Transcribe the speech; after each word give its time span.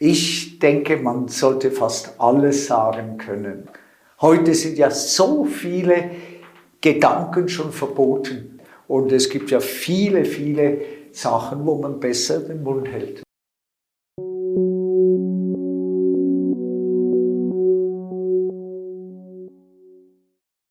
Ich 0.00 0.60
denke, 0.60 0.96
man 0.98 1.26
sollte 1.26 1.72
fast 1.72 2.20
alles 2.20 2.66
sagen 2.68 3.18
können. 3.18 3.68
Heute 4.20 4.54
sind 4.54 4.78
ja 4.78 4.92
so 4.92 5.44
viele 5.44 6.10
Gedanken 6.80 7.48
schon 7.48 7.72
verboten. 7.72 8.60
Und 8.86 9.10
es 9.10 9.28
gibt 9.28 9.50
ja 9.50 9.58
viele, 9.58 10.24
viele 10.24 10.82
Sachen, 11.10 11.66
wo 11.66 11.80
man 11.82 11.98
besser 11.98 12.38
den 12.38 12.62
Mund 12.62 12.86
hält. 12.86 13.24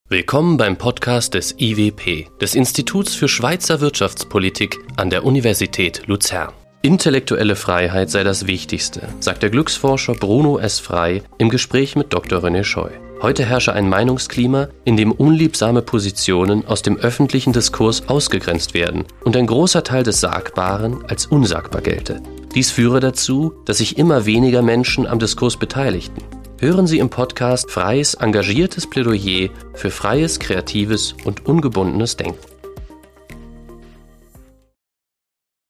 Willkommen 0.10 0.56
beim 0.56 0.78
Podcast 0.78 1.34
des 1.34 1.54
IWP, 1.60 2.30
des 2.40 2.56
Instituts 2.56 3.14
für 3.14 3.28
Schweizer 3.28 3.82
Wirtschaftspolitik 3.82 4.78
an 4.96 5.10
der 5.10 5.26
Universität 5.26 6.08
Luzern. 6.08 6.54
Intellektuelle 6.82 7.56
Freiheit 7.56 8.10
sei 8.10 8.24
das 8.24 8.48
Wichtigste, 8.48 9.10
sagt 9.20 9.44
der 9.44 9.50
Glücksforscher 9.50 10.14
Bruno 10.14 10.60
S. 10.60 10.80
Frei 10.80 11.24
im 11.38 11.50
Gespräch 11.50 11.96
mit 11.96 12.14
Dr. 12.14 12.44
René 12.44 12.64
Scheu. 12.64 12.90
Heute 13.22 13.46
herrsche 13.46 13.74
ein 13.74 13.90
Meinungsklima, 13.90 14.68
in 14.86 14.96
dem 14.96 15.12
unliebsame 15.12 15.82
Positionen 15.82 16.68
aus 16.68 16.84
dem 16.84 16.98
öffentlichen 16.98 17.52
Diskurs 17.52 18.08
ausgegrenzt 18.08 18.76
werden 18.76 19.06
und 19.24 19.36
ein 19.36 19.48
großer 19.48 19.84
Teil 19.84 20.04
des 20.04 20.22
Sagbaren 20.22 21.04
als 21.08 21.26
unsagbar 21.26 21.82
gelte. 21.82 22.22
Dies 22.54 22.70
führe 22.70 23.00
dazu, 23.00 23.54
dass 23.66 23.80
sich 23.80 23.98
immer 23.98 24.26
weniger 24.26 24.62
Menschen 24.62 25.08
am 25.08 25.18
Diskurs 25.18 25.58
beteiligten 25.58 26.22
hören 26.60 26.88
Sie 26.88 27.00
im 27.00 27.10
Podcast 27.10 27.70
Freies, 27.70 28.16
engagiertes 28.16 28.88
Plädoyer 28.90 29.50
für 29.74 29.92
freies, 29.92 30.40
kreatives 30.40 31.14
und 31.24 31.46
ungebundenes 31.46 32.18
Denken. 32.18 32.40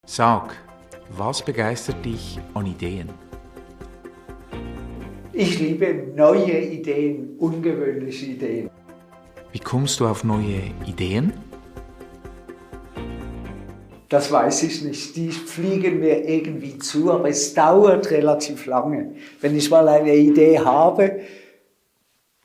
Sag, 0.05 0.55
was 1.09 1.43
begeistert 1.43 2.03
dich 2.03 2.39
an 2.53 2.65
Ideen? 2.65 3.09
Ich 5.33 5.59
liebe 5.59 6.11
neue 6.15 6.59
Ideen, 6.59 7.35
ungewöhnliche 7.37 8.25
Ideen. 8.25 8.69
Wie 9.51 9.59
kommst 9.59 9.99
du 9.99 10.07
auf 10.07 10.23
neue 10.23 10.61
Ideen? 10.85 11.33
Das 14.09 14.31
weiß 14.31 14.63
ich 14.63 14.83
nicht. 14.83 15.15
Die 15.15 15.31
fliegen 15.31 15.99
mir 15.99 16.27
irgendwie 16.27 16.77
zu, 16.79 17.11
aber 17.11 17.29
es 17.29 17.53
dauert 17.53 18.09
relativ 18.09 18.65
lange. 18.65 19.15
Wenn 19.41 19.55
ich 19.55 19.69
mal 19.69 19.87
eine 19.87 20.15
Idee 20.15 20.59
habe, 20.59 21.19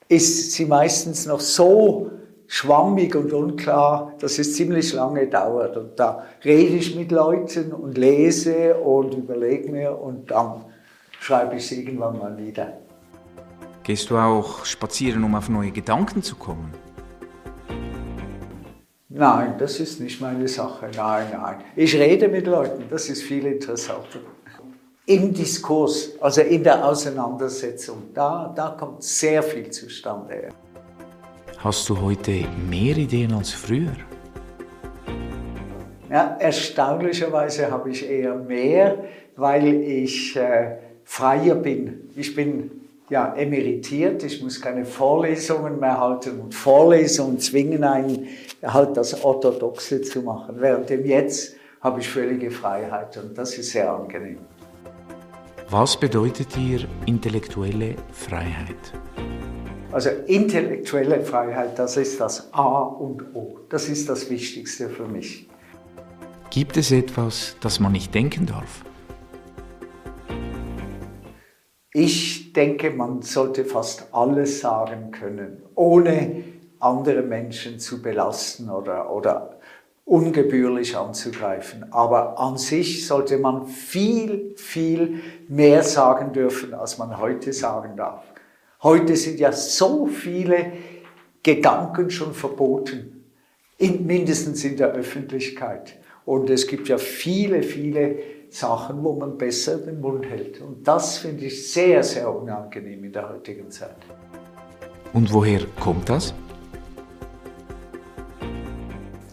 ist 0.09 0.53
sie 0.53 0.67
meistens 0.67 1.27
noch 1.27 1.41
so 1.41 2.11
schwammig 2.53 3.17
und 3.17 3.33
unklar, 3.33 4.13
dass 4.21 4.39
es 4.39 4.55
ziemlich 4.55 4.93
lange 4.93 5.27
dauert. 5.27 5.75
Und 5.75 5.99
da 5.99 6.27
rede 6.45 6.77
ich 6.77 6.95
mit 6.95 7.11
Leuten 7.11 7.73
und 7.73 7.97
lese 7.97 8.75
und 8.75 9.15
überlege 9.15 9.73
mir 9.73 9.99
und 9.99 10.31
dann 10.31 10.67
schreibe 11.19 11.57
ich 11.57 11.65
es 11.65 11.73
irgendwann 11.73 12.19
mal 12.19 12.37
wieder. 12.37 12.75
Gehst 13.83 14.11
du 14.11 14.19
auch 14.19 14.67
spazieren, 14.67 15.25
um 15.25 15.35
auf 15.35 15.49
neue 15.49 15.71
Gedanken 15.71 16.23
zu 16.23 16.37
kommen? 16.37 16.71
Nein, 19.09 19.55
das 19.59 19.81
ist 19.81 20.01
nicht 20.01 20.21
meine 20.21 20.47
Sache. 20.47 20.91
Nein, 20.95 21.29
nein. 21.33 21.57
Ich 21.75 21.95
rede 21.95 22.29
mit 22.29 22.47
Leuten, 22.47 22.85
das 22.91 23.09
ist 23.09 23.23
viel 23.23 23.47
interessanter. 23.47 24.21
Im 25.07 25.33
Diskurs, 25.33 26.11
also 26.21 26.43
in 26.43 26.63
der 26.63 26.85
Auseinandersetzung, 26.85 28.11
da, 28.13 28.53
da 28.55 28.77
kommt 28.79 29.03
sehr 29.03 29.43
viel 29.43 29.71
zustande. 29.71 30.51
Hast 31.65 31.89
du 31.89 32.01
heute 32.01 32.45
mehr 32.69 32.97
Ideen 32.97 33.33
als 33.35 33.53
früher? 33.53 33.93
Ja, 36.11 36.37
erstaunlicherweise 36.41 37.71
habe 37.71 37.91
ich 37.91 38.05
eher 38.05 38.35
mehr, 38.35 39.05
weil 39.37 39.69
ich 39.69 40.35
äh, 40.35 40.79
freier 41.05 41.55
bin. 41.55 42.11
Ich 42.17 42.35
bin 42.35 42.83
ja, 43.09 43.33
emeritiert, 43.37 44.25
ich 44.25 44.43
muss 44.43 44.61
keine 44.61 44.85
Vorlesungen 44.85 45.79
mehr 45.79 46.01
halten 46.01 46.41
und 46.41 46.53
Vorlesungen 46.53 47.39
zwingen 47.39 47.85
einen 47.85 48.27
halt 48.61 48.97
das 48.97 49.23
Orthodoxe 49.23 50.03
zu 50.03 50.23
machen. 50.23 50.57
Während 50.59 50.91
dem 50.91 51.07
jetzt 51.07 51.55
habe 51.81 52.01
ich 52.01 52.09
völlige 52.09 52.51
Freiheit 52.51 53.17
und 53.19 53.39
das 53.39 53.57
ist 53.57 53.71
sehr 53.71 53.93
angenehm. 53.93 54.39
Was 55.71 55.97
bedeutet 55.97 56.57
dir 56.57 56.81
intellektuelle 57.07 57.95
Freiheit? 58.13 58.93
Also 59.93 60.09
intellektuelle 60.27 61.21
Freiheit, 61.21 61.79
das 61.79 61.99
ist 61.99 62.19
das 62.19 62.51
A 62.55 62.79
und 62.79 63.35
O. 63.35 63.59
Das 63.69 63.91
ist 63.91 64.09
das 64.09 64.31
Wichtigste 64.31 64.89
für 64.89 65.07
mich. 65.07 65.51
Gibt 66.49 66.79
es 66.79 66.91
etwas, 66.91 67.57
das 67.61 67.79
man 67.79 67.93
nicht 67.93 68.15
denken 68.15 68.47
darf? 68.47 68.85
Ich 71.93 72.55
denke, 72.55 72.91
man 72.91 73.21
sollte 73.21 73.67
fast 73.67 74.07
alles 74.13 74.61
sagen 74.61 75.11
können, 75.11 75.63
ohne 75.75 76.43
andere 76.79 77.21
Menschen 77.21 77.79
zu 77.79 78.01
belasten 78.01 78.71
oder, 78.71 79.15
oder 79.15 79.59
ungebührlich 80.07 80.97
anzugreifen. 80.97 81.93
Aber 81.93 82.39
an 82.41 82.57
sich 82.57 83.07
sollte 83.07 83.37
man 83.37 83.67
viel, 83.67 84.55
viel 84.57 85.21
mehr 85.49 85.83
sagen 85.83 86.33
dürfen, 86.33 86.73
als 86.73 86.97
man 86.97 87.19
heute 87.19 87.53
sagen 87.53 87.95
darf. 87.97 88.32
Heute 88.83 89.15
sind 89.15 89.39
ja 89.39 89.53
so 89.53 90.07
viele 90.07 90.73
Gedanken 91.41 92.11
schon 92.11 92.35
verboten, 92.35 93.25
in, 93.79 94.05
mindestens 94.07 94.65
in 94.65 94.77
der 94.77 94.93
Öffentlichkeit. 94.93 95.99
Und 96.25 96.51
es 96.51 96.67
gibt 96.67 96.89
ja 96.89 96.99
viele, 96.99 97.63
viele 97.63 98.17
Sachen, 98.51 99.05
wo 99.05 99.13
man 99.13 99.39
besser 99.39 99.79
den 99.79 100.01
Mund 100.01 100.27
hält. 100.27 100.61
Und 100.61 100.87
das 100.87 101.19
finde 101.19 101.45
ich 101.45 101.71
sehr, 101.71 102.03
sehr 102.03 102.29
unangenehm 102.29 103.05
in 103.05 103.13
der 103.13 103.29
heutigen 103.29 103.71
Zeit. 103.71 103.95
Und 105.13 105.33
woher 105.33 105.61
kommt 105.79 106.09
das? 106.09 106.35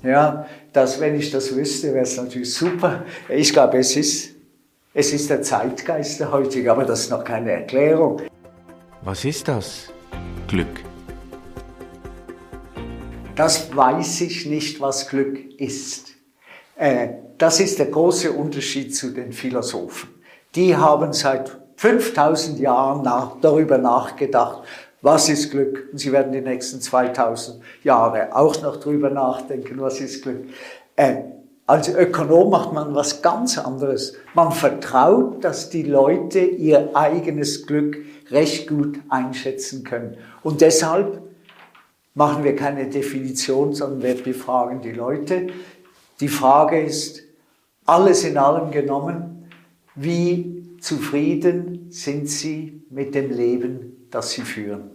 Ja, 0.03 0.45
dass 0.71 0.99
wenn 0.99 1.15
ich 1.15 1.31
das 1.31 1.55
wüsste, 1.55 1.87
wäre 1.87 2.03
es 2.03 2.15
natürlich 2.17 2.53
super. 2.53 3.03
Ich 3.27 3.51
glaube, 3.51 3.79
es 3.79 3.95
ist, 3.95 4.35
es 4.93 5.11
ist 5.11 5.27
der 5.27 5.41
Zeitgeist 5.41 6.19
der 6.19 6.31
heutige, 6.31 6.71
aber 6.71 6.85
das 6.85 7.01
ist 7.01 7.09
noch 7.09 7.23
keine 7.23 7.51
Erklärung. 7.51 8.21
Was 9.09 9.25
ist 9.25 9.47
das? 9.47 9.87
Glück. 10.47 10.83
Das 13.35 13.75
weiß 13.75 14.21
ich 14.21 14.45
nicht, 14.45 14.79
was 14.81 15.09
Glück 15.09 15.59
ist. 15.59 16.09
Äh, 16.75 17.07
das 17.39 17.59
ist 17.59 17.79
der 17.79 17.87
große 17.87 18.31
Unterschied 18.31 18.95
zu 18.95 19.09
den 19.09 19.33
Philosophen. 19.33 20.09
Die 20.53 20.77
haben 20.77 21.11
seit 21.13 21.57
5000 21.77 22.59
Jahren 22.59 23.01
nach, 23.01 23.37
darüber 23.41 23.79
nachgedacht, 23.79 24.61
was 25.01 25.27
ist 25.27 25.49
Glück? 25.49 25.89
Und 25.91 25.97
sie 25.97 26.11
werden 26.11 26.31
die 26.31 26.41
nächsten 26.41 26.79
2000 26.79 27.63
Jahre 27.83 28.35
auch 28.35 28.61
noch 28.61 28.77
darüber 28.77 29.09
nachdenken, 29.09 29.81
was 29.81 29.99
ist 30.01 30.21
Glück. 30.21 30.49
Äh, 30.95 31.15
als 31.69 31.87
Ökonom 31.87 32.49
macht 32.49 32.73
man 32.73 32.95
was 32.95 33.21
ganz 33.21 33.59
anderes. 33.59 34.15
Man 34.33 34.51
vertraut, 34.51 35.43
dass 35.43 35.69
die 35.69 35.83
Leute 35.83 36.39
ihr 36.39 36.95
eigenes 36.95 37.67
Glück 37.67 37.95
recht 38.31 38.67
gut 38.67 38.99
einschätzen 39.07 39.83
können. 39.83 40.17
Und 40.41 40.61
deshalb 40.61 41.21
machen 42.15 42.43
wir 42.43 42.55
keine 42.55 42.89
Definition, 42.89 43.75
sondern 43.75 44.01
wir 44.01 44.15
befragen 44.15 44.81
die 44.81 44.93
Leute. 44.93 45.49
Die 46.19 46.27
Frage 46.27 46.81
ist, 46.81 47.21
alles 47.85 48.23
in 48.23 48.39
allem 48.39 48.71
genommen, 48.71 49.47
wie 49.93 50.75
zufrieden 50.81 51.85
sind 51.91 52.27
Sie 52.29 52.81
mit 52.89 53.13
dem 53.13 53.29
Leben, 53.29 54.07
das 54.09 54.31
Sie 54.31 54.41
führen? 54.41 54.89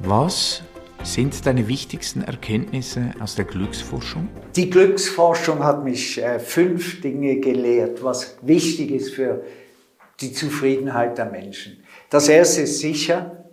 Was 0.00 0.60
sind 1.04 1.46
deine 1.46 1.68
wichtigsten 1.68 2.22
Erkenntnisse 2.22 3.12
aus 3.20 3.34
der 3.34 3.44
Glücksforschung? 3.44 4.28
Die 4.54 4.70
Glücksforschung 4.70 5.64
hat 5.64 5.84
mich 5.84 6.22
äh, 6.22 6.38
fünf 6.38 7.00
Dinge 7.00 7.40
gelehrt, 7.40 8.02
was 8.02 8.36
wichtig 8.42 8.90
ist 8.90 9.14
für 9.14 9.42
die 10.20 10.32
Zufriedenheit 10.32 11.18
der 11.18 11.26
Menschen. 11.26 11.82
Das 12.10 12.28
erste 12.28 12.62
ist 12.62 12.78
sicher, 12.78 13.44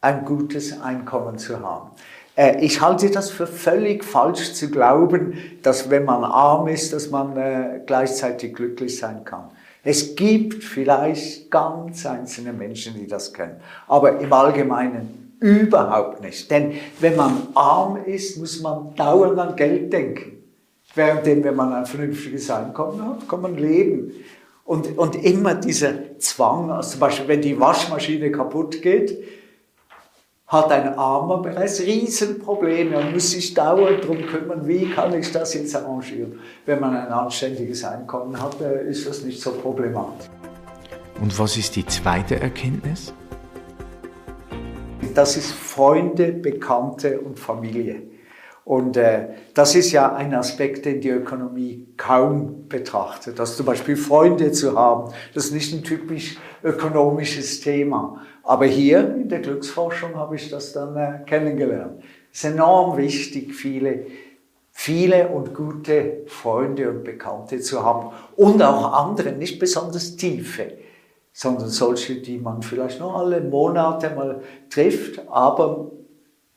ein 0.00 0.24
gutes 0.24 0.80
Einkommen 0.80 1.38
zu 1.38 1.60
haben. 1.60 1.90
Äh, 2.36 2.64
ich 2.64 2.80
halte 2.80 3.10
das 3.10 3.30
für 3.30 3.46
völlig 3.46 4.04
falsch 4.04 4.52
zu 4.52 4.70
glauben, 4.70 5.38
dass 5.62 5.90
wenn 5.90 6.04
man 6.04 6.24
arm 6.24 6.68
ist, 6.68 6.92
dass 6.92 7.10
man 7.10 7.36
äh, 7.36 7.80
gleichzeitig 7.86 8.54
glücklich 8.54 8.98
sein 8.98 9.24
kann. 9.24 9.50
Es 9.82 10.14
gibt 10.14 10.62
vielleicht 10.62 11.50
ganz 11.50 12.04
einzelne 12.04 12.52
Menschen, 12.52 12.94
die 12.94 13.06
das 13.06 13.32
können, 13.32 13.56
aber 13.86 14.20
im 14.20 14.32
Allgemeinen 14.32 15.27
überhaupt 15.40 16.22
nicht. 16.22 16.50
Denn 16.50 16.74
wenn 17.00 17.16
man 17.16 17.48
arm 17.54 18.04
ist, 18.04 18.38
muss 18.38 18.60
man 18.60 18.94
dauernd 18.94 19.38
an 19.38 19.56
Geld 19.56 19.92
denken. 19.92 20.42
Währenddem, 20.94 21.44
wenn 21.44 21.56
man 21.56 21.72
ein 21.72 21.86
vernünftiges 21.86 22.50
Einkommen 22.50 23.02
hat, 23.04 23.28
kann 23.28 23.42
man 23.42 23.56
leben. 23.56 24.12
Und, 24.64 24.98
und 24.98 25.22
immer 25.24 25.54
dieser 25.54 26.18
Zwang, 26.18 26.70
also 26.70 26.90
zum 26.90 27.00
Beispiel, 27.00 27.28
wenn 27.28 27.40
die 27.40 27.58
Waschmaschine 27.58 28.30
kaputt 28.30 28.82
geht, 28.82 29.16
hat 30.46 30.72
ein 30.72 30.98
Armer 30.98 31.42
bereits 31.42 31.80
Riesenprobleme 31.80 32.98
und 32.98 33.12
muss 33.12 33.30
sich 33.32 33.52
dauernd 33.52 34.02
darum 34.02 34.26
kümmern, 34.26 34.66
wie 34.66 34.90
kann 34.90 35.12
ich 35.12 35.30
das 35.30 35.52
jetzt 35.54 35.76
arrangieren. 35.76 36.38
Wenn 36.64 36.80
man 36.80 36.96
ein 36.96 37.08
anständiges 37.08 37.84
Einkommen 37.84 38.40
hat, 38.42 38.60
ist 38.60 39.06
das 39.06 39.22
nicht 39.22 39.40
so 39.40 39.52
problematisch. 39.52 40.26
Und 41.20 41.38
was 41.38 41.56
ist 41.56 41.76
die 41.76 41.84
zweite 41.84 42.40
Erkenntnis? 42.40 43.12
Das 45.18 45.36
ist 45.36 45.50
Freunde, 45.50 46.30
Bekannte 46.30 47.18
und 47.18 47.40
Familie. 47.40 48.02
Und 48.64 48.96
äh, 48.96 49.30
das 49.52 49.74
ist 49.74 49.90
ja 49.90 50.14
ein 50.14 50.32
Aspekt, 50.32 50.84
den 50.84 51.00
die 51.00 51.08
Ökonomie 51.08 51.88
kaum 51.96 52.68
betrachtet. 52.68 53.36
Das 53.36 53.56
zum 53.56 53.66
Beispiel 53.66 53.96
Freunde 53.96 54.52
zu 54.52 54.78
haben, 54.78 55.12
das 55.34 55.46
ist 55.46 55.54
nicht 55.54 55.72
ein 55.72 55.82
typisch 55.82 56.36
ökonomisches 56.62 57.60
Thema. 57.60 58.22
Aber 58.44 58.66
hier 58.66 59.12
in 59.16 59.28
der 59.28 59.40
Glücksforschung 59.40 60.14
habe 60.14 60.36
ich 60.36 60.50
das 60.50 60.72
dann 60.72 60.96
äh, 60.96 61.24
kennengelernt. 61.26 62.00
Es 62.32 62.44
ist 62.44 62.52
enorm 62.52 62.96
wichtig, 62.96 63.56
viele, 63.56 64.06
viele 64.70 65.30
und 65.30 65.52
gute 65.52 66.18
Freunde 66.26 66.90
und 66.90 67.02
Bekannte 67.02 67.58
zu 67.58 67.84
haben. 67.84 68.12
Und 68.36 68.62
auch 68.62 68.92
andere, 68.92 69.32
nicht 69.32 69.58
besonders 69.58 70.14
tiefe, 70.14 70.74
sondern 71.32 71.68
solche, 71.68 72.16
die 72.16 72.38
man 72.38 72.62
vielleicht 72.62 73.00
nur 73.00 73.14
alle 73.14 73.40
Monate 73.40 74.10
mal 74.10 74.42
trifft, 74.70 75.20
aber 75.28 75.90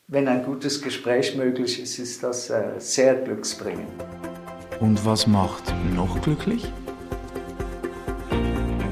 wenn 0.08 0.28
ein 0.28 0.44
gutes 0.44 0.82
Gespräch 0.82 1.36
möglich 1.36 1.80
ist, 1.82 1.98
ist 1.98 2.22
das 2.22 2.50
äh, 2.50 2.72
sehr 2.78 3.14
glücksbringend. 3.14 3.88
Und 4.80 5.04
was 5.06 5.26
macht 5.26 5.72
noch 5.94 6.20
glücklich? 6.20 6.70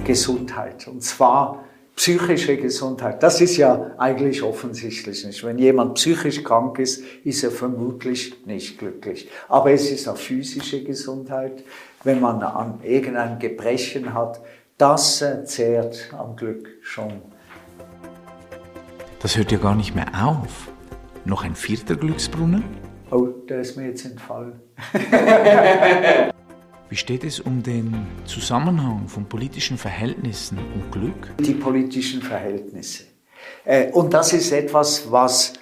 Gesundheit. 0.05 0.89
Und 0.89 1.03
zwar 1.03 1.65
psychische 1.95 2.57
Gesundheit. 2.57 3.23
Das 3.23 3.43
ist 3.43 3.59
ja 3.59 3.91
eigentlich 3.99 4.43
offensichtlich 4.43 5.25
nicht. 5.27 5.45
Wenn 5.45 5.59
jemand 5.59 5.95
psychisch 5.97 6.43
krank 6.43 6.79
ist, 6.79 7.05
ist 7.25 7.45
er 7.45 7.51
vermutlich 7.51 8.47
nicht 8.47 8.79
glücklich. 8.79 9.29
Aber 9.49 9.71
es 9.71 9.91
ist 9.91 10.09
auch 10.09 10.17
physische 10.17 10.83
Gesundheit. 10.83 11.63
Wenn 12.03 12.21
man 12.21 12.43
an 12.43 12.81
irgendein 12.83 13.39
Gebrechen 13.39 14.15
hat, 14.15 14.41
das 14.81 15.21
äh, 15.21 15.45
zehrt 15.45 16.09
am 16.17 16.35
Glück 16.37 16.69
schon. 16.81 17.21
Das 19.21 19.37
hört 19.37 19.53
ja 19.53 19.59
gar 19.59 19.75
nicht 19.75 19.95
mehr 19.95 20.09
auf. 20.25 20.69
Noch 21.27 21.45
ein 21.45 21.55
vierter 21.55 21.97
Glücksbrunnen? 21.97 22.65
Oh, 23.11 23.27
der 23.27 23.61
ist 23.61 23.77
mir 23.77 23.89
jetzt 23.89 24.07
entfallen. 24.07 24.59
Wie 26.89 26.97
steht 26.97 27.25
es 27.25 27.41
um 27.41 27.63
den 27.63 28.07
Zusammenhang 28.25 29.07
von 29.07 29.27
politischen 29.27 29.77
Verhältnissen 29.77 30.59
und 30.59 30.91
Glück? 30.91 31.37
Die 31.39 31.55
politischen 31.55 32.23
Verhältnisse. 32.23 33.05
Äh, 33.65 33.93
und 33.93 34.15
das 34.15 34.33
ist 34.33 34.51
etwas, 34.51 35.13
was 35.13 35.53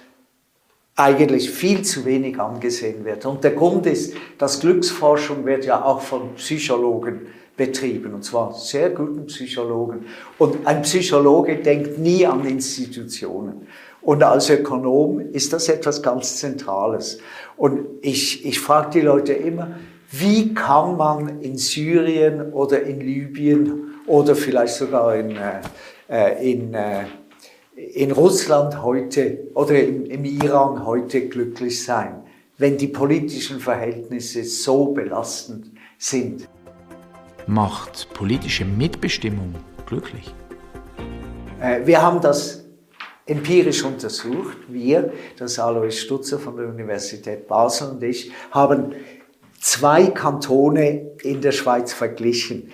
eigentlich 0.95 1.49
viel 1.51 1.81
zu 1.81 2.05
wenig 2.05 2.39
angesehen 2.39 3.03
wird. 3.03 3.25
Und 3.25 3.43
der 3.43 3.51
Grund 3.51 3.85
ist, 3.85 4.13
dass 4.37 4.61
Glücksforschung 4.61 5.45
wird 5.45 5.65
ja 5.65 5.83
auch 5.83 6.01
von 6.01 6.35
Psychologen 6.35 7.27
betrieben, 7.59 8.13
und 8.13 8.23
zwar 8.23 8.53
sehr 8.53 8.89
guten 8.91 9.25
Psychologen. 9.25 10.05
Und 10.37 10.65
ein 10.65 10.81
Psychologe 10.83 11.57
denkt 11.57 11.99
nie 11.99 12.25
an 12.25 12.45
Institutionen. 12.45 13.67
Und 14.01 14.23
als 14.23 14.49
Ökonom 14.49 15.19
ist 15.33 15.51
das 15.51 15.67
etwas 15.67 16.01
ganz 16.01 16.37
Zentrales. 16.37 17.19
Und 17.57 17.81
ich, 18.01 18.45
ich 18.45 18.61
frage 18.61 18.91
die 18.91 19.01
Leute 19.01 19.33
immer, 19.33 19.75
wie 20.09 20.53
kann 20.53 20.95
man 20.95 21.41
in 21.41 21.57
Syrien 21.57 22.53
oder 22.53 22.81
in 22.81 23.01
Libyen 23.01 23.91
oder 24.07 24.35
vielleicht 24.35 24.75
sogar 24.75 25.17
in, 25.17 25.35
äh, 26.07 26.51
in, 26.51 26.73
äh, 26.73 27.03
in 27.75 28.11
Russland 28.11 28.81
heute 28.81 29.49
oder 29.53 29.77
im, 29.83 30.05
im 30.05 30.23
Iran 30.23 30.85
heute 30.85 31.27
glücklich 31.27 31.83
sein, 31.83 32.23
wenn 32.57 32.77
die 32.77 32.87
politischen 32.87 33.59
Verhältnisse 33.59 34.45
so 34.45 34.93
belastend 34.93 35.71
sind? 35.97 36.47
Macht 37.49 38.13
politische 38.13 38.63
Mitbestimmung 38.63 39.55
glücklich? 39.87 40.31
Äh, 41.59 41.79
wir 41.83 41.99
haben 41.99 42.21
das 42.21 42.63
empirisch 43.25 43.83
untersucht. 43.83 44.55
Wir, 44.67 45.11
das 45.35 45.57
Alois 45.57 45.93
Stutzer 45.93 46.37
von 46.37 46.57
der 46.57 46.67
Universität 46.67 47.47
Basel 47.47 47.89
und 47.89 48.03
ich, 48.03 48.31
haben 48.51 48.93
zwei 49.59 50.05
Kantone 50.05 51.13
in 51.23 51.41
der 51.41 51.51
Schweiz 51.51 51.91
verglichen. 51.91 52.69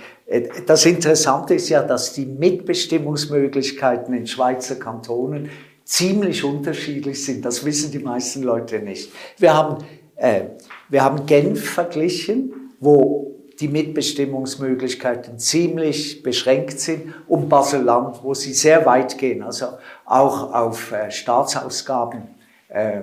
Das 0.68 0.86
Interessante 0.86 1.54
ist 1.54 1.70
ja, 1.70 1.82
dass 1.82 2.12
die 2.12 2.26
Mitbestimmungsmöglichkeiten 2.26 4.14
in 4.14 4.28
Schweizer 4.28 4.76
Kantonen 4.76 5.52
ziemlich 5.86 6.44
unterschiedlich 6.44 7.24
sind. 7.24 7.46
Das 7.46 7.64
wissen 7.64 7.94
die 7.94 8.00
meisten 8.00 8.44
Leute 8.44 8.80
nicht. 8.80 9.10
Wir 9.38 9.54
haben, 9.54 9.86
äh, 10.18 10.42
wir 10.90 11.02
haben 11.02 11.26
Genf 11.26 11.64
verglichen, 11.64 12.74
wo 12.82 13.35
die 13.60 13.68
Mitbestimmungsmöglichkeiten 13.68 15.40
ziemlich 15.40 16.24
beschränkt 16.24 16.80
sind, 16.80 17.14
und 17.28 17.50
Basel-Land, 17.50 18.20
wo 18.24 18.34
sie 18.34 18.54
sehr 18.54 18.86
weit 18.86 19.18
gehen, 19.18 19.44
also 19.44 19.68
auch 20.06 20.54
auf 20.54 20.92
äh, 20.92 21.10
Staatsausgaben, 21.10 22.24
äh, 22.70 23.02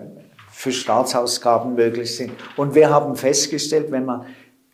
für 0.50 0.72
Staatsausgaben 0.72 1.74
möglich 1.74 2.14
sind. 2.14 2.32
Und 2.56 2.74
wir 2.74 2.90
haben 2.90 3.16
festgestellt, 3.16 3.90
wenn 3.90 4.04
man 4.04 4.26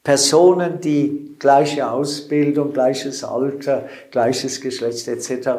Personen, 0.03 0.81
die 0.81 1.37
gleiche 1.39 1.89
Ausbildung, 1.89 2.73
gleiches 2.73 3.23
Alter, 3.23 3.89
gleiches 4.11 4.61
Geschlecht 4.61 5.07
etc. 5.07 5.51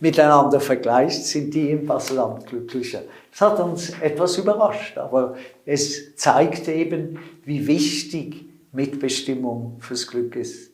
miteinander 0.00 0.60
vergleicht, 0.60 1.24
sind 1.24 1.52
die 1.52 1.70
im 1.70 1.86
Basel-Land 1.86 2.46
glücklicher. 2.46 3.02
Das 3.30 3.40
hat 3.40 3.60
uns 3.60 3.90
etwas 4.00 4.38
überrascht, 4.38 4.96
aber 4.96 5.34
es 5.64 6.14
zeigt 6.16 6.68
eben, 6.68 7.18
wie 7.44 7.66
wichtig 7.66 8.45
Mitbestimmung 8.76 9.80
fürs 9.80 10.06
Glück 10.06 10.36
ist. 10.36 10.65